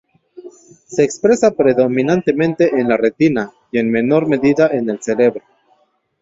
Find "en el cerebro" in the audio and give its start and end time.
4.71-5.43